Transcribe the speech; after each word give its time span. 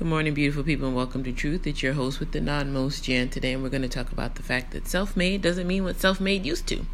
Good 0.00 0.08
morning, 0.08 0.32
beautiful 0.32 0.62
people, 0.62 0.86
and 0.86 0.96
welcome 0.96 1.22
to 1.24 1.30
Truth. 1.30 1.66
It's 1.66 1.82
your 1.82 1.92
host 1.92 2.20
with 2.20 2.32
the 2.32 2.40
non 2.40 2.72
most 2.72 3.04
Jan 3.04 3.28
today, 3.28 3.52
and 3.52 3.62
we're 3.62 3.68
going 3.68 3.82
to 3.82 3.86
talk 3.88 4.10
about 4.10 4.36
the 4.36 4.42
fact 4.42 4.70
that 4.70 4.88
self 4.88 5.14
made 5.14 5.42
doesn't 5.42 5.66
mean 5.66 5.84
what 5.84 6.00
self 6.00 6.22
made 6.22 6.46
used 6.46 6.66
to. 6.68 6.86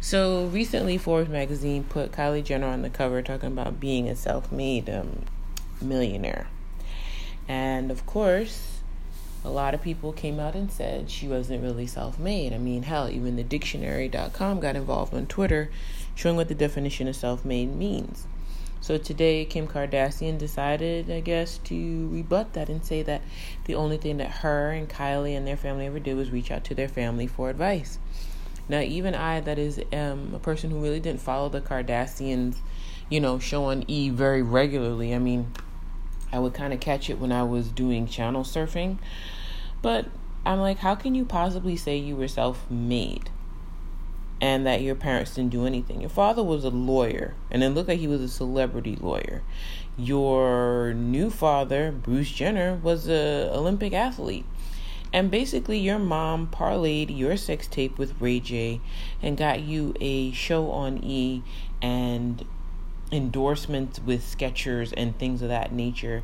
So, 0.00 0.46
recently, 0.46 0.96
Forbes 0.96 1.28
magazine 1.28 1.84
put 1.84 2.12
Kylie 2.12 2.42
Jenner 2.42 2.68
on 2.68 2.80
the 2.80 2.88
cover 2.88 3.20
talking 3.20 3.48
about 3.52 3.78
being 3.78 4.08
a 4.08 4.16
self 4.16 4.50
made 4.50 4.88
um, 4.88 5.26
millionaire. 5.82 6.46
And 7.46 7.90
of 7.90 8.06
course, 8.06 8.78
a 9.44 9.50
lot 9.50 9.74
of 9.74 9.82
people 9.82 10.14
came 10.14 10.40
out 10.40 10.54
and 10.54 10.72
said 10.72 11.10
she 11.10 11.28
wasn't 11.28 11.62
really 11.62 11.86
self 11.86 12.18
made. 12.18 12.54
I 12.54 12.58
mean, 12.58 12.84
hell, 12.84 13.10
even 13.10 13.36
the 13.36 13.44
dictionary.com 13.44 14.60
got 14.60 14.76
involved 14.76 15.12
on 15.12 15.26
Twitter 15.26 15.70
showing 16.14 16.36
what 16.36 16.48
the 16.48 16.54
definition 16.54 17.06
of 17.06 17.16
self 17.16 17.44
made 17.44 17.76
means. 17.76 18.26
So 18.84 18.98
today, 18.98 19.46
Kim 19.46 19.66
Kardashian 19.66 20.36
decided, 20.36 21.10
I 21.10 21.20
guess, 21.20 21.56
to 21.64 22.06
rebut 22.10 22.52
that 22.52 22.68
and 22.68 22.84
say 22.84 23.00
that 23.04 23.22
the 23.64 23.76
only 23.76 23.96
thing 23.96 24.18
that 24.18 24.30
her 24.30 24.72
and 24.72 24.86
Kylie 24.86 25.34
and 25.34 25.46
their 25.46 25.56
family 25.56 25.86
ever 25.86 25.98
did 25.98 26.18
was 26.18 26.30
reach 26.30 26.50
out 26.50 26.64
to 26.64 26.74
their 26.74 26.86
family 26.86 27.26
for 27.26 27.48
advice. 27.48 27.98
Now, 28.68 28.80
even 28.80 29.14
I, 29.14 29.40
that 29.40 29.58
is 29.58 29.80
um, 29.90 30.34
a 30.34 30.38
person 30.38 30.70
who 30.70 30.82
really 30.82 31.00
didn't 31.00 31.22
follow 31.22 31.48
the 31.48 31.62
Kardashians, 31.62 32.56
you 33.08 33.20
know, 33.20 33.38
show 33.38 33.64
on 33.64 33.86
E 33.88 34.10
very 34.10 34.42
regularly. 34.42 35.14
I 35.14 35.18
mean, 35.18 35.50
I 36.30 36.38
would 36.38 36.52
kind 36.52 36.74
of 36.74 36.80
catch 36.80 37.08
it 37.08 37.18
when 37.18 37.32
I 37.32 37.42
was 37.42 37.68
doing 37.68 38.06
channel 38.06 38.42
surfing. 38.44 38.98
But 39.80 40.08
I'm 40.44 40.60
like, 40.60 40.80
how 40.80 40.94
can 40.94 41.14
you 41.14 41.24
possibly 41.24 41.76
say 41.76 41.96
you 41.96 42.16
were 42.16 42.28
self 42.28 42.70
made? 42.70 43.30
And 44.44 44.66
that 44.66 44.82
your 44.82 44.94
parents 44.94 45.34
didn't 45.34 45.52
do 45.52 45.64
anything. 45.64 46.02
Your 46.02 46.10
father 46.10 46.42
was 46.42 46.64
a 46.64 46.68
lawyer, 46.68 47.34
and 47.50 47.64
it 47.64 47.70
looked 47.70 47.88
like 47.88 47.98
he 47.98 48.06
was 48.06 48.20
a 48.20 48.28
celebrity 48.28 48.94
lawyer. 48.94 49.42
Your 49.96 50.92
new 50.92 51.30
father, 51.30 51.90
Bruce 51.90 52.30
Jenner, 52.30 52.74
was 52.82 53.08
a 53.08 53.50
Olympic 53.50 53.94
athlete. 53.94 54.44
And 55.14 55.30
basically, 55.30 55.78
your 55.78 55.98
mom 55.98 56.48
parlayed 56.48 57.16
your 57.16 57.38
sex 57.38 57.66
tape 57.66 57.96
with 57.96 58.20
Ray 58.20 58.38
J 58.38 58.82
and 59.22 59.38
got 59.38 59.60
you 59.60 59.94
a 59.98 60.30
show 60.32 60.70
on 60.70 61.02
E 61.02 61.42
and 61.80 62.44
endorsements 63.10 63.98
with 63.98 64.22
Skechers 64.22 64.92
and 64.94 65.18
things 65.18 65.40
of 65.40 65.48
that 65.48 65.72
nature. 65.72 66.22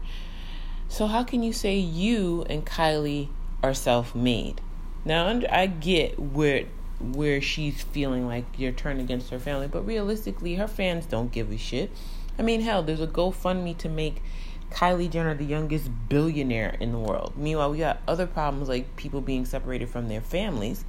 So, 0.90 1.06
how 1.06 1.24
can 1.24 1.42
you 1.42 1.54
say 1.54 1.78
you 1.78 2.44
and 2.50 2.66
Kylie 2.66 3.28
are 3.62 3.72
self 3.72 4.14
made? 4.14 4.60
Now, 5.06 5.40
I 5.50 5.66
get 5.66 6.18
where 6.18 6.66
where 7.00 7.40
she's 7.40 7.82
feeling 7.82 8.26
like 8.26 8.44
you're 8.56 8.72
turned 8.72 9.00
against 9.00 9.30
her 9.30 9.38
family. 9.38 9.68
But 9.68 9.86
realistically, 9.86 10.56
her 10.56 10.68
fans 10.68 11.06
don't 11.06 11.32
give 11.32 11.50
a 11.50 11.56
shit. 11.56 11.90
I 12.38 12.42
mean, 12.42 12.60
hell, 12.60 12.82
there's 12.82 13.00
a 13.00 13.06
GoFundMe 13.06 13.76
to 13.78 13.88
make 13.88 14.22
Kylie 14.70 15.10
Jenner 15.10 15.34
the 15.34 15.44
youngest 15.44 15.90
billionaire 16.08 16.76
in 16.80 16.92
the 16.92 16.98
world. 16.98 17.34
Meanwhile, 17.36 17.70
we 17.70 17.78
got 17.78 18.00
other 18.06 18.26
problems 18.26 18.68
like 18.68 18.96
people 18.96 19.20
being 19.20 19.44
separated 19.44 19.88
from 19.88 20.08
their 20.08 20.20
families. 20.20 20.84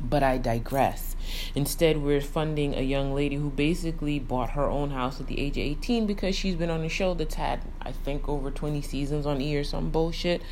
But 0.00 0.22
I 0.22 0.36
digress. 0.36 1.16
Instead, 1.54 2.02
we're 2.02 2.20
funding 2.20 2.74
a 2.74 2.82
young 2.82 3.14
lady 3.14 3.36
who 3.36 3.48
basically 3.48 4.18
bought 4.18 4.50
her 4.50 4.68
own 4.68 4.90
house 4.90 5.18
at 5.18 5.28
the 5.28 5.40
age 5.40 5.56
of 5.56 5.62
18 5.62 6.06
because 6.06 6.36
she's 6.36 6.56
been 6.56 6.68
on 6.68 6.84
a 6.84 6.88
show 6.90 7.14
that's 7.14 7.36
had, 7.36 7.62
I 7.80 7.92
think, 7.92 8.28
over 8.28 8.50
20 8.50 8.82
seasons 8.82 9.24
on 9.24 9.40
E 9.40 9.56
or 9.56 9.64
some 9.64 9.90
bullshit 9.90 10.42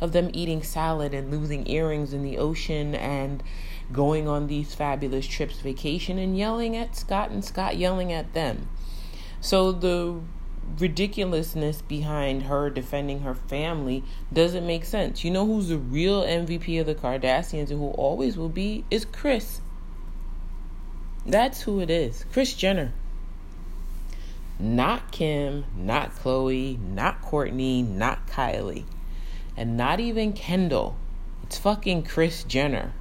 of 0.00 0.12
them 0.12 0.30
eating 0.32 0.62
salad 0.62 1.12
and 1.12 1.30
losing 1.30 1.68
earrings 1.68 2.12
in 2.12 2.22
the 2.22 2.38
ocean 2.38 2.94
and 2.94 3.42
going 3.92 4.28
on 4.28 4.46
these 4.46 4.74
fabulous 4.74 5.26
trips 5.26 5.60
vacation 5.60 6.18
and 6.18 6.36
yelling 6.36 6.76
at 6.76 6.96
Scott 6.96 7.30
and 7.30 7.44
Scott 7.44 7.76
yelling 7.76 8.12
at 8.12 8.32
them. 8.32 8.68
So 9.40 9.72
the 9.72 10.20
ridiculousness 10.78 11.82
behind 11.82 12.44
her 12.44 12.70
defending 12.70 13.20
her 13.20 13.34
family 13.34 14.04
doesn't 14.32 14.66
make 14.66 14.84
sense. 14.84 15.24
You 15.24 15.30
know 15.30 15.46
who's 15.46 15.68
the 15.68 15.78
real 15.78 16.22
MVP 16.22 16.80
of 16.80 16.86
the 16.86 16.94
Kardashians 16.94 17.70
and 17.70 17.80
who 17.80 17.90
always 17.90 18.36
will 18.36 18.48
be 18.48 18.84
is 18.90 19.04
Kris. 19.04 19.60
That's 21.26 21.62
who 21.62 21.80
it 21.80 21.90
is. 21.90 22.24
Kris 22.32 22.54
Jenner. 22.54 22.92
Not 24.58 25.10
Kim, 25.10 25.64
not 25.74 26.14
Khloe, 26.14 26.78
not 26.78 27.22
Kourtney, 27.22 27.86
not 27.86 28.26
Kylie, 28.26 28.84
and 29.56 29.76
not 29.76 30.00
even 30.00 30.34
Kendall. 30.34 30.96
It's 31.44 31.56
fucking 31.56 32.02
Kris 32.02 32.44
Jenner. 32.44 32.92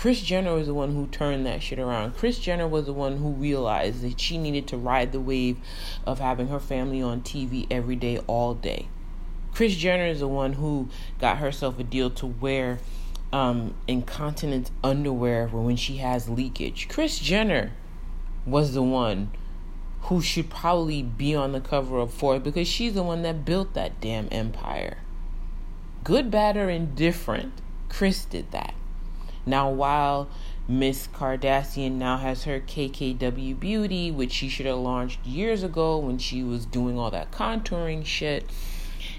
Kris 0.00 0.22
Jenner 0.22 0.54
was 0.54 0.66
the 0.66 0.72
one 0.72 0.94
who 0.94 1.08
turned 1.08 1.44
that 1.44 1.62
shit 1.62 1.78
around. 1.78 2.16
Kris 2.16 2.38
Jenner 2.38 2.66
was 2.66 2.86
the 2.86 2.92
one 2.94 3.18
who 3.18 3.32
realized 3.32 4.00
that 4.00 4.18
she 4.18 4.38
needed 4.38 4.66
to 4.68 4.78
ride 4.78 5.12
the 5.12 5.20
wave 5.20 5.58
of 6.06 6.20
having 6.20 6.48
her 6.48 6.58
family 6.58 7.02
on 7.02 7.20
TV 7.20 7.66
every 7.70 7.96
day, 7.96 8.16
all 8.26 8.54
day. 8.54 8.88
Kris 9.52 9.76
Jenner 9.76 10.06
is 10.06 10.20
the 10.20 10.26
one 10.26 10.54
who 10.54 10.88
got 11.18 11.36
herself 11.36 11.78
a 11.78 11.84
deal 11.84 12.08
to 12.12 12.26
wear 12.26 12.78
um, 13.30 13.74
incontinence 13.86 14.70
underwear 14.82 15.48
when 15.48 15.76
she 15.76 15.98
has 15.98 16.30
leakage. 16.30 16.88
Kris 16.88 17.18
Jenner 17.18 17.72
was 18.46 18.72
the 18.72 18.82
one 18.82 19.30
who 20.04 20.22
should 20.22 20.48
probably 20.48 21.02
be 21.02 21.34
on 21.34 21.52
the 21.52 21.60
cover 21.60 21.98
of 21.98 22.10
Forbes 22.10 22.42
because 22.42 22.66
she's 22.66 22.94
the 22.94 23.02
one 23.02 23.20
that 23.20 23.44
built 23.44 23.74
that 23.74 24.00
damn 24.00 24.28
empire. 24.32 24.96
Good, 26.04 26.30
bad, 26.30 26.56
or 26.56 26.70
indifferent, 26.70 27.52
Kris 27.90 28.24
did 28.24 28.50
that. 28.52 28.72
Now, 29.46 29.70
while 29.70 30.28
Miss 30.68 31.08
Kardashian 31.08 31.92
now 31.92 32.16
has 32.18 32.44
her 32.44 32.60
KKW 32.60 33.58
Beauty, 33.58 34.10
which 34.10 34.32
she 34.32 34.48
should 34.48 34.66
have 34.66 34.78
launched 34.78 35.24
years 35.26 35.62
ago 35.62 35.98
when 35.98 36.18
she 36.18 36.42
was 36.42 36.66
doing 36.66 36.98
all 36.98 37.10
that 37.10 37.32
contouring 37.32 38.04
shit. 38.04 38.48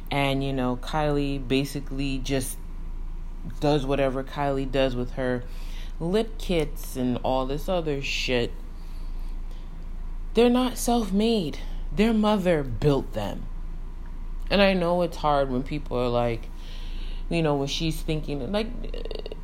And, 0.10 0.44
you 0.44 0.54
know, 0.54 0.78
Kylie 0.78 1.46
basically 1.46 2.20
just 2.20 2.58
does 3.60 3.86
whatever 3.86 4.24
Kylie 4.24 4.72
does 4.72 4.96
with 4.96 5.12
her 5.12 5.44
lip 6.00 6.38
kits 6.38 6.96
and 6.96 7.18
all 7.24 7.46
this 7.46 7.68
other 7.68 8.02
shit. 8.02 8.52
They're 10.34 10.50
not 10.50 10.78
self 10.78 11.12
made, 11.12 11.60
their 11.92 12.14
mother 12.14 12.64
built 12.64 13.14
them. 13.14 13.46
And 14.50 14.62
I 14.62 14.74
know 14.74 15.02
it's 15.02 15.18
hard 15.18 15.50
when 15.50 15.64
people 15.64 15.98
are 15.98 16.10
like, 16.10 16.48
you 17.30 17.42
know, 17.42 17.56
when 17.56 17.68
she's 17.68 18.02
thinking, 18.02 18.52
like, 18.52 18.68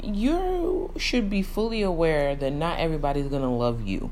you 0.07 0.91
should 0.97 1.29
be 1.29 1.41
fully 1.41 1.81
aware 1.81 2.35
that 2.35 2.51
not 2.51 2.79
everybody's 2.79 3.27
going 3.27 3.41
to 3.41 3.47
love 3.47 3.85
you. 3.85 4.11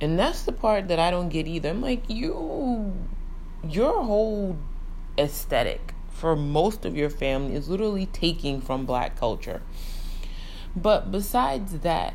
And 0.00 0.18
that's 0.18 0.42
the 0.42 0.52
part 0.52 0.88
that 0.88 0.98
I 0.98 1.10
don't 1.10 1.28
get 1.28 1.46
either. 1.46 1.68
I'm 1.68 1.80
like, 1.80 2.08
you, 2.08 2.92
your 3.68 4.02
whole 4.02 4.58
aesthetic 5.18 5.94
for 6.10 6.34
most 6.34 6.84
of 6.84 6.96
your 6.96 7.10
family 7.10 7.54
is 7.54 7.68
literally 7.68 8.06
taking 8.06 8.60
from 8.60 8.86
black 8.86 9.16
culture. 9.16 9.62
But 10.74 11.12
besides 11.12 11.80
that, 11.80 12.14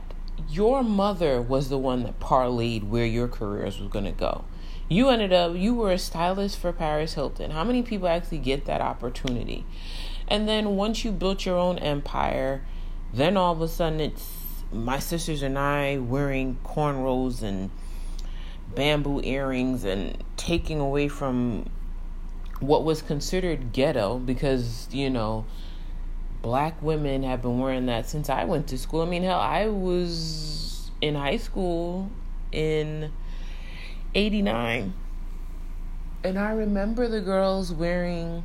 your 0.50 0.84
mother 0.84 1.42
was 1.42 1.70
the 1.70 1.78
one 1.78 2.04
that 2.04 2.20
parlayed 2.20 2.84
where 2.84 3.06
your 3.06 3.28
careers 3.28 3.80
was 3.80 3.90
going 3.90 4.06
to 4.06 4.12
go. 4.12 4.46
You 4.90 5.10
ended 5.10 5.34
up, 5.34 5.56
you 5.56 5.76
were 5.76 5.92
a 5.92 5.98
stylist 5.98 6.58
for 6.58 6.72
Paris 6.72 7.14
Hilton. 7.14 7.52
How 7.52 7.64
many 7.64 7.84
people 7.84 8.08
actually 8.08 8.38
get 8.40 8.66
that 8.66 8.82
opportunity? 8.82 9.66
And 10.28 10.48
then 10.48 10.76
once 10.76 11.06
you 11.06 11.12
built 11.12 11.46
your 11.46 11.58
own 11.58 11.78
empire, 11.80 12.64
then 13.14 13.38
all 13.38 13.54
of 13.54 13.62
a 13.62 13.68
sudden 13.68 14.00
it's 14.00 14.30
my 14.72 15.00
sisters 15.00 15.42
and 15.42 15.58
I 15.58 15.98
wearing 15.98 16.58
cornrows 16.66 17.42
and 17.42 17.70
bamboo 18.76 19.22
earrings 19.24 19.86
and 19.86 20.22
taking 20.36 20.80
away 20.80 21.08
from 21.08 21.70
what 22.60 22.84
was 22.84 23.02
considered 23.02 23.72
ghetto 23.72 24.18
because, 24.18 24.88
you 24.92 25.10
know, 25.10 25.46
black 26.42 26.82
women 26.82 27.24
have 27.24 27.42
been 27.42 27.60
wearing 27.60 27.86
that 27.86 28.10
since 28.10 28.30
I 28.30 28.44
went 28.44 28.68
to 28.68 28.78
school. 28.78 29.02
I 29.02 29.06
mean, 29.06 29.24
hell, 29.24 29.40
I 29.40 29.68
was 29.68 30.92
in 31.02 31.16
high 31.16 31.38
school 31.38 32.12
in 32.52 33.12
89. 34.16 34.94
And 36.24 36.40
I 36.40 36.52
remember 36.52 37.08
the 37.08 37.22
girls 37.22 37.72
wearing 37.72 38.44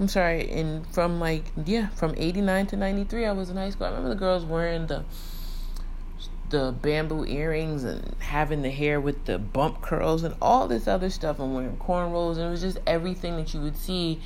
I'm 0.00 0.08
sorry, 0.08 0.48
in 0.48 0.84
from 0.92 1.20
like 1.20 1.44
yeah, 1.64 1.88
from 1.88 2.14
'89 2.16 2.66
to 2.68 2.76
'93, 2.76 3.26
I 3.26 3.32
was 3.32 3.50
in 3.50 3.56
high 3.56 3.70
school. 3.70 3.86
I 3.86 3.90
remember 3.90 4.08
the 4.08 4.14
girls 4.14 4.44
wearing 4.44 4.86
the 4.86 5.04
the 6.52 6.70
bamboo 6.82 7.24
earrings 7.24 7.82
and 7.82 8.14
having 8.18 8.60
the 8.60 8.70
hair 8.70 9.00
with 9.00 9.24
the 9.24 9.38
bump 9.38 9.80
curls 9.80 10.22
and 10.22 10.34
all 10.40 10.68
this 10.68 10.86
other 10.86 11.08
stuff 11.08 11.40
and 11.40 11.54
wearing 11.54 11.76
cornrows 11.78 12.32
and 12.32 12.42
it 12.42 12.50
was 12.50 12.60
just 12.60 12.78
everything 12.86 13.36
that 13.36 13.54
you 13.54 13.60
would 13.60 13.76
see 13.76 14.20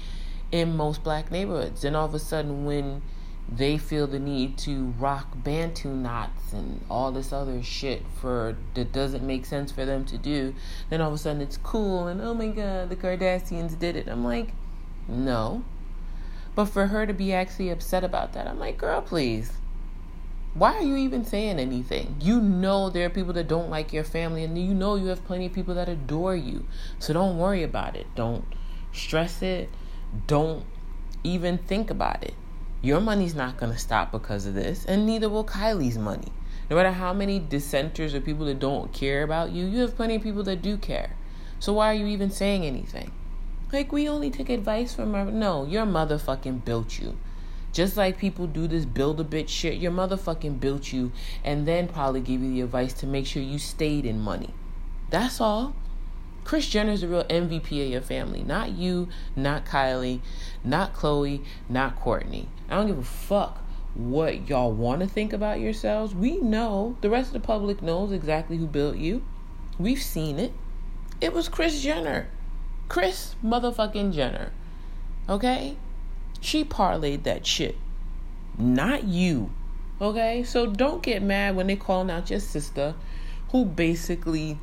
in 0.50 0.76
most 0.76 1.04
black 1.04 1.30
neighborhoods. 1.30 1.84
And 1.84 1.94
all 1.96 2.04
of 2.04 2.14
a 2.14 2.18
sudden 2.18 2.64
when 2.64 3.00
they 3.48 3.78
feel 3.78 4.08
the 4.08 4.18
need 4.18 4.58
to 4.58 4.92
rock 4.98 5.28
bantu 5.36 5.88
knots 5.94 6.52
and 6.52 6.84
all 6.90 7.12
this 7.12 7.32
other 7.32 7.62
shit 7.62 8.02
for 8.20 8.56
that 8.74 8.92
doesn't 8.92 9.24
make 9.24 9.46
sense 9.46 9.70
for 9.70 9.84
them 9.84 10.04
to 10.06 10.18
do, 10.18 10.52
then 10.90 11.00
all 11.00 11.08
of 11.08 11.14
a 11.14 11.18
sudden 11.18 11.40
it's 11.40 11.58
cool 11.58 12.08
and 12.08 12.20
oh 12.20 12.34
my 12.34 12.48
god, 12.48 12.88
the 12.88 12.96
Kardashians 12.96 13.78
did 13.78 13.94
it. 13.94 14.08
I'm 14.08 14.24
like, 14.24 14.48
no. 15.08 15.64
But 16.54 16.66
for 16.66 16.86
her 16.86 17.06
to 17.06 17.12
be 17.12 17.32
actually 17.32 17.70
upset 17.70 18.02
about 18.02 18.32
that, 18.32 18.46
I'm 18.46 18.58
like, 18.58 18.78
girl, 18.78 19.02
please. 19.02 19.52
Why 20.54 20.74
are 20.76 20.82
you 20.82 20.96
even 20.96 21.24
saying 21.26 21.58
anything? 21.58 22.16
You 22.18 22.40
know 22.40 22.88
there 22.88 23.04
are 23.04 23.10
people 23.10 23.34
that 23.34 23.46
don't 23.46 23.68
like 23.68 23.92
your 23.92 24.04
family, 24.04 24.42
and 24.42 24.56
you 24.56 24.72
know 24.72 24.94
you 24.94 25.08
have 25.08 25.22
plenty 25.26 25.46
of 25.46 25.52
people 25.52 25.74
that 25.74 25.88
adore 25.88 26.34
you. 26.34 26.64
So 26.98 27.12
don't 27.12 27.36
worry 27.36 27.62
about 27.62 27.94
it. 27.94 28.06
Don't 28.14 28.44
stress 28.90 29.42
it. 29.42 29.68
Don't 30.26 30.64
even 31.22 31.58
think 31.58 31.90
about 31.90 32.22
it. 32.22 32.32
Your 32.80 33.00
money's 33.00 33.34
not 33.34 33.58
going 33.58 33.72
to 33.72 33.78
stop 33.78 34.12
because 34.12 34.46
of 34.46 34.54
this, 34.54 34.86
and 34.86 35.04
neither 35.04 35.28
will 35.28 35.44
Kylie's 35.44 35.98
money. 35.98 36.32
No 36.70 36.76
matter 36.76 36.92
how 36.92 37.12
many 37.12 37.38
dissenters 37.38 38.14
or 38.14 38.20
people 38.20 38.46
that 38.46 38.58
don't 38.58 38.92
care 38.94 39.22
about 39.22 39.50
you, 39.50 39.66
you 39.66 39.80
have 39.80 39.94
plenty 39.94 40.16
of 40.16 40.22
people 40.22 40.42
that 40.44 40.62
do 40.62 40.78
care. 40.78 41.16
So 41.58 41.74
why 41.74 41.90
are 41.90 41.94
you 41.94 42.06
even 42.06 42.30
saying 42.30 42.64
anything? 42.64 43.12
Like, 43.72 43.92
we 43.92 44.08
only 44.08 44.30
took 44.30 44.48
advice 44.48 44.94
from 44.94 45.14
our. 45.14 45.24
No, 45.26 45.64
your 45.64 45.86
motherfucking 45.86 46.64
built 46.64 46.98
you. 46.98 47.16
Just 47.76 47.94
like 47.94 48.16
people 48.16 48.46
do 48.46 48.66
this 48.66 48.86
build 48.86 49.20
a 49.20 49.24
bitch 49.24 49.50
shit, 49.50 49.74
your 49.74 49.92
motherfucking 49.92 50.60
built 50.60 50.94
you 50.94 51.12
and 51.44 51.68
then 51.68 51.88
probably 51.88 52.22
give 52.22 52.40
you 52.40 52.50
the 52.50 52.60
advice 52.62 52.94
to 52.94 53.06
make 53.06 53.26
sure 53.26 53.42
you 53.42 53.58
stayed 53.58 54.06
in 54.06 54.18
money. 54.18 54.54
That's 55.10 55.42
all. 55.42 55.76
Kris 56.44 56.68
Jenner 56.68 56.92
is 56.92 57.02
the 57.02 57.08
real 57.08 57.24
MVP 57.24 57.84
of 57.84 57.90
your 57.90 58.00
family. 58.00 58.42
Not 58.42 58.70
you, 58.70 59.08
not 59.36 59.66
Kylie, 59.66 60.20
not 60.64 60.94
Khloe, 60.94 61.44
not 61.68 62.00
Kourtney. 62.00 62.46
I 62.70 62.76
don't 62.76 62.86
give 62.86 62.96
a 62.96 63.04
fuck 63.04 63.58
what 63.94 64.48
y'all 64.48 64.72
want 64.72 65.00
to 65.00 65.06
think 65.06 65.34
about 65.34 65.60
yourselves. 65.60 66.14
We 66.14 66.38
know, 66.38 66.96
the 67.02 67.10
rest 67.10 67.26
of 67.26 67.32
the 67.34 67.46
public 67.46 67.82
knows 67.82 68.10
exactly 68.10 68.56
who 68.56 68.66
built 68.66 68.96
you. 68.96 69.22
We've 69.78 70.00
seen 70.00 70.38
it. 70.38 70.54
It 71.20 71.34
was 71.34 71.48
Kris 71.50 71.82
Jenner. 71.82 72.28
Kris 72.88 73.34
motherfucking 73.44 74.12
Jenner. 74.12 74.52
Okay? 75.28 75.76
She 76.40 76.64
parlayed 76.64 77.24
that 77.24 77.46
shit. 77.46 77.76
Not 78.58 79.04
you. 79.04 79.50
Okay? 80.00 80.44
So 80.44 80.66
don't 80.66 81.02
get 81.02 81.22
mad 81.22 81.56
when 81.56 81.66
they 81.66 81.76
calling 81.76 82.10
out 82.10 82.30
your 82.30 82.40
sister 82.40 82.94
who 83.50 83.64
basically 83.64 84.58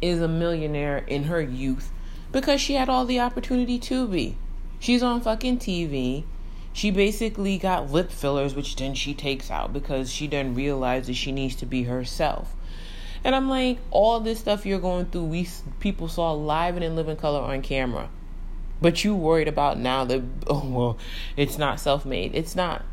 is 0.00 0.20
a 0.20 0.28
millionaire 0.28 0.98
in 0.98 1.24
her 1.24 1.40
youth 1.40 1.90
because 2.32 2.60
she 2.60 2.74
had 2.74 2.88
all 2.88 3.04
the 3.04 3.20
opportunity 3.20 3.78
to 3.78 4.06
be. 4.06 4.36
She's 4.78 5.02
on 5.02 5.20
fucking 5.20 5.58
TV. 5.58 6.24
She 6.72 6.90
basically 6.90 7.58
got 7.58 7.90
lip 7.90 8.10
fillers, 8.10 8.54
which 8.54 8.76
then 8.76 8.94
she 8.94 9.12
takes 9.12 9.50
out 9.50 9.72
because 9.72 10.12
she 10.12 10.26
then 10.26 10.54
realizes 10.54 11.16
she 11.16 11.32
needs 11.32 11.56
to 11.56 11.66
be 11.66 11.82
herself. 11.84 12.54
And 13.24 13.34
I'm 13.34 13.48
like, 13.48 13.78
all 13.90 14.20
this 14.20 14.40
stuff 14.40 14.64
you're 14.64 14.78
going 14.78 15.06
through, 15.06 15.24
we 15.24 15.48
people 15.78 16.08
saw 16.08 16.32
live 16.32 16.76
and 16.76 16.84
in 16.84 16.96
living 16.96 17.16
color 17.16 17.40
on 17.40 17.62
camera. 17.62 18.08
But 18.80 19.04
you 19.04 19.14
worried 19.14 19.48
about 19.48 19.78
now 19.78 20.04
that 20.06 20.22
oh 20.46 20.66
well, 20.66 20.98
it's 21.36 21.58
not 21.58 21.80
self-made. 21.80 22.34
It's 22.34 22.56
not. 22.56 22.84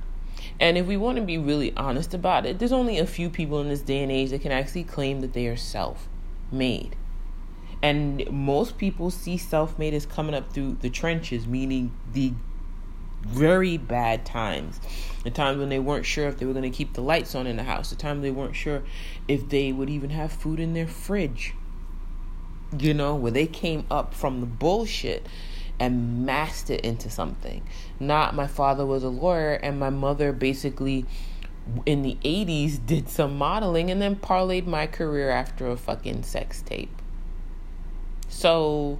And 0.59 0.77
if 0.77 0.85
we 0.85 0.97
want 0.97 1.17
to 1.17 1.23
be 1.23 1.37
really 1.37 1.75
honest 1.75 2.13
about 2.13 2.45
it, 2.45 2.59
there's 2.59 2.71
only 2.71 2.97
a 2.97 3.05
few 3.05 3.29
people 3.29 3.61
in 3.61 3.69
this 3.69 3.81
day 3.81 4.01
and 4.01 4.11
age 4.11 4.31
that 4.31 4.41
can 4.41 4.51
actually 4.51 4.83
claim 4.83 5.21
that 5.21 5.33
they 5.33 5.47
are 5.47 5.55
self-made. 5.55 6.95
And 7.81 8.29
most 8.31 8.77
people 8.77 9.11
see 9.11 9.37
self-made 9.37 9.93
as 9.93 10.05
coming 10.05 10.33
up 10.33 10.51
through 10.51 10.77
the 10.81 10.89
trenches, 10.89 11.45
meaning 11.45 11.93
the 12.11 12.33
very 13.27 13.77
bad 13.77 14.25
times. 14.25 14.79
The 15.23 15.31
times 15.31 15.59
when 15.59 15.69
they 15.69 15.79
weren't 15.79 16.05
sure 16.05 16.27
if 16.27 16.37
they 16.37 16.45
were 16.45 16.53
going 16.53 16.69
to 16.69 16.75
keep 16.75 16.93
the 16.93 17.01
lights 17.01 17.35
on 17.35 17.47
in 17.47 17.57
the 17.57 17.63
house. 17.63 17.89
The 17.89 17.95
time 17.95 18.21
they 18.21 18.31
weren't 18.31 18.55
sure 18.55 18.83
if 19.27 19.49
they 19.49 19.71
would 19.71 19.89
even 19.89 20.09
have 20.11 20.31
food 20.31 20.59
in 20.59 20.73
their 20.73 20.87
fridge. 20.87 21.53
You 22.77 22.93
know, 22.93 23.15
where 23.15 23.31
they 23.31 23.47
came 23.47 23.85
up 23.89 24.13
from 24.13 24.39
the 24.39 24.45
bullshit 24.45 25.25
and 25.79 26.25
masked 26.25 26.69
it 26.69 26.81
into 26.81 27.09
something. 27.09 27.63
Not 27.99 28.35
my 28.35 28.47
father 28.47 28.85
was 28.85 29.03
a 29.03 29.09
lawyer 29.09 29.53
and 29.53 29.79
my 29.79 29.89
mother 29.89 30.31
basically 30.31 31.05
in 31.85 32.01
the 32.01 32.17
80s 32.23 32.83
did 32.85 33.09
some 33.09 33.37
modeling 33.37 33.91
and 33.91 34.01
then 34.01 34.15
parlayed 34.15 34.65
my 34.65 34.87
career 34.87 35.29
after 35.29 35.67
a 35.67 35.77
fucking 35.77 36.23
sex 36.23 36.61
tape. 36.61 37.01
So 38.29 38.99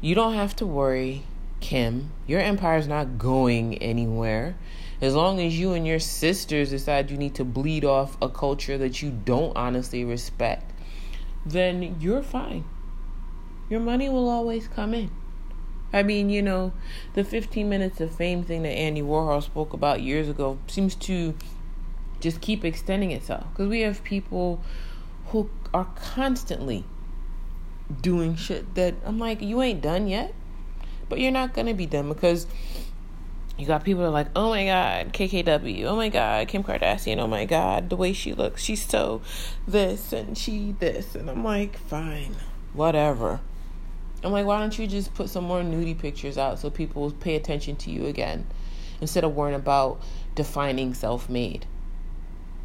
you 0.00 0.14
don't 0.14 0.34
have 0.34 0.54
to 0.56 0.66
worry, 0.66 1.24
Kim. 1.60 2.12
Your 2.26 2.40
empire's 2.40 2.86
not 2.86 3.18
going 3.18 3.78
anywhere. 3.78 4.56
As 5.00 5.14
long 5.14 5.40
as 5.40 5.58
you 5.58 5.72
and 5.72 5.86
your 5.86 6.00
sisters 6.00 6.70
decide 6.70 7.10
you 7.10 7.16
need 7.16 7.34
to 7.36 7.44
bleed 7.44 7.84
off 7.84 8.16
a 8.20 8.28
culture 8.28 8.76
that 8.78 9.00
you 9.00 9.10
don't 9.10 9.56
honestly 9.56 10.04
respect, 10.04 10.72
then 11.46 11.96
you're 12.00 12.22
fine. 12.22 12.64
Your 13.70 13.80
money 13.80 14.08
will 14.08 14.28
always 14.28 14.66
come 14.66 14.94
in. 14.94 15.10
I 15.92 16.02
mean, 16.02 16.28
you 16.28 16.42
know, 16.42 16.72
the 17.14 17.24
15 17.24 17.68
minutes 17.68 18.00
of 18.00 18.14
fame 18.14 18.42
thing 18.42 18.62
that 18.62 18.70
Andy 18.70 19.00
Warhol 19.00 19.42
spoke 19.42 19.72
about 19.72 20.02
years 20.02 20.28
ago 20.28 20.58
seems 20.66 20.94
to 20.96 21.34
just 22.20 22.40
keep 22.40 22.64
extending 22.64 23.10
itself 23.10 23.46
because 23.50 23.68
we 23.68 23.80
have 23.82 24.02
people 24.04 24.62
who 25.28 25.48
are 25.72 25.88
constantly 25.94 26.84
doing 28.02 28.36
shit 28.36 28.74
that 28.74 28.94
I'm 29.04 29.18
like, 29.18 29.40
you 29.40 29.62
ain't 29.62 29.80
done 29.80 30.08
yet, 30.08 30.34
but 31.08 31.20
you're 31.20 31.32
not 31.32 31.54
gonna 31.54 31.74
be 31.74 31.86
done 31.86 32.08
because 32.08 32.46
you 33.58 33.66
got 33.66 33.84
people 33.84 34.02
that 34.02 34.08
are 34.08 34.12
like, 34.12 34.28
oh 34.36 34.50
my 34.50 34.66
god, 34.66 35.12
KKW, 35.12 35.84
oh 35.84 35.96
my 35.96 36.08
god, 36.08 36.46
Kim 36.48 36.62
Kardashian, 36.62 37.18
oh 37.18 37.26
my 37.26 37.44
god, 37.44 37.90
the 37.90 37.96
way 37.96 38.12
she 38.12 38.32
looks, 38.32 38.62
she's 38.62 38.86
so 38.86 39.20
this 39.66 40.12
and 40.12 40.38
she 40.38 40.76
this, 40.78 41.14
and 41.14 41.28
I'm 41.28 41.42
like, 41.42 41.76
fine, 41.76 42.36
whatever. 42.72 43.40
I'm 44.22 44.32
like, 44.32 44.46
why 44.46 44.58
don't 44.58 44.76
you 44.78 44.86
just 44.86 45.14
put 45.14 45.28
some 45.28 45.44
more 45.44 45.60
nudie 45.60 45.98
pictures 45.98 46.38
out 46.38 46.58
so 46.58 46.70
people 46.70 47.10
pay 47.12 47.36
attention 47.36 47.76
to 47.76 47.90
you 47.90 48.06
again 48.06 48.46
instead 49.00 49.22
of 49.24 49.34
worrying 49.34 49.56
about 49.56 50.00
defining 50.34 50.94
self 50.94 51.28
made? 51.28 51.66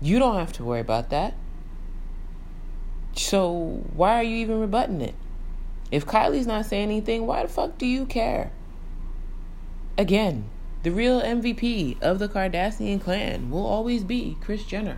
You 0.02 0.20
don't 0.20 0.36
have 0.36 0.54
to 0.54 0.64
worry 0.64 0.80
about 0.80 1.10
that. 1.12 1.36
So 3.16 3.84
why 3.94 4.16
are 4.16 4.24
you 4.24 4.38
even 4.38 4.60
rebutting 4.60 5.02
it? 5.02 5.16
If 5.94 6.08
Kylie's 6.08 6.48
not 6.48 6.66
saying 6.66 6.86
anything, 6.86 7.28
why 7.28 7.44
the 7.44 7.48
fuck 7.48 7.78
do 7.78 7.86
you 7.86 8.08
care? 8.08 8.52
Again, 9.96 10.50
the 10.82 10.90
real 10.90 11.22
MVP 11.22 12.02
of 12.02 12.18
the 12.18 12.28
Kardashian 12.28 13.00
clan 13.00 13.52
will 13.52 13.68
always 13.68 14.04
be 14.04 14.36
Kris 14.42 14.64
Jenner. 14.64 14.98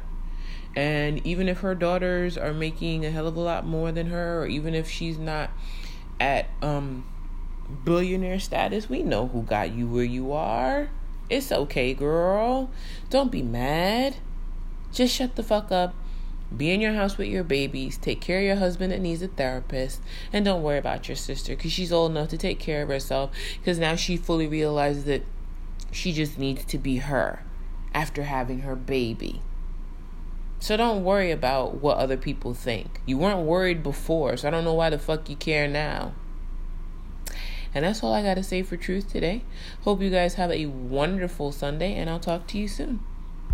And 0.74 1.20
even 1.28 1.50
if 1.50 1.60
her 1.60 1.76
daughters 1.76 2.38
are 2.38 2.54
making 2.54 3.06
a 3.06 3.12
hell 3.12 3.28
of 3.28 3.36
a 3.36 3.42
lot 3.42 3.66
more 3.66 3.92
than 3.92 4.08
her, 4.08 4.44
or 4.44 4.48
even 4.48 4.74
if 4.74 4.90
she's 4.90 5.18
not 5.18 5.50
at 6.18 6.48
um 6.62 7.06
billionaire 7.84 8.40
status, 8.40 8.88
we 8.88 9.04
know 9.04 9.28
who 9.28 9.42
got 9.42 9.74
you 9.74 9.88
where 9.88 10.06
you 10.06 10.32
are. 10.32 10.90
It's 11.30 11.52
okay, 11.52 11.94
girl. 11.94 12.70
Don't 13.10 13.34
be 13.34 13.42
mad. 13.42 14.16
Just 14.94 15.14
shut 15.14 15.36
the 15.36 15.44
fuck 15.44 15.74
up 15.74 15.94
be 16.56 16.72
in 16.72 16.82
your 16.82 16.94
house 16.94 17.18
with 17.18 17.28
your 17.28 17.44
babies. 17.44 17.98
Take 17.98 18.22
care 18.22 18.40
of 18.40 18.46
your 18.46 18.56
husband 18.56 18.92
that 18.92 19.02
needs 19.02 19.22
a 19.22 19.28
therapist. 19.28 20.02
And 20.32 20.46
don't 20.46 20.64
worry 20.64 20.78
about 20.78 21.08
your 21.08 21.16
sister 21.16 21.56
because 21.56 21.72
she's 21.72 21.92
old 21.92 22.12
enough 22.12 22.30
to 22.30 22.38
take 22.38 22.60
care 22.60 22.84
of 22.84 22.90
herself 22.90 23.32
because 23.60 23.80
now 23.80 23.96
she 23.96 24.18
fully 24.18 24.48
realizes 24.48 25.06
that 25.06 25.24
she 25.92 26.12
just 26.12 26.38
needs 26.38 26.66
to 26.66 26.78
be 26.78 26.98
her 26.98 27.44
after 27.94 28.24
having 28.24 28.60
her 28.60 28.76
baby. 28.76 29.42
So 30.60 30.78
don't 30.78 31.04
worry 31.04 31.32
about 31.32 31.82
what 31.82 31.98
other 31.98 32.18
people 32.18 32.54
think. 32.54 33.02
You 33.06 33.18
weren't 33.18 33.46
worried 33.46 33.84
before, 33.84 34.38
so 34.38 34.48
I 34.48 34.52
don't 34.52 34.64
know 34.64 34.74
why 34.74 34.90
the 34.90 35.00
fuck 35.00 35.30
you 35.30 35.36
care 35.36 35.68
now. 35.68 36.14
And 37.74 37.84
that's 37.84 38.02
all 38.02 38.14
I 38.14 38.24
got 38.24 38.36
to 38.36 38.44
say 38.44 38.64
for 38.64 38.78
truth 38.78 39.12
today. 39.12 39.44
Hope 39.82 40.02
you 40.02 40.10
guys 40.10 40.36
have 40.36 40.52
a 40.52 40.66
wonderful 40.66 41.52
Sunday, 41.52 41.94
and 41.94 42.10
I'll 42.10 42.20
talk 42.22 42.48
to 42.48 42.58
you 42.58 42.68
soon. 42.68 43.02